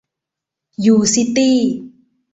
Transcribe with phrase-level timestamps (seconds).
[0.85, 1.57] ยู ซิตี้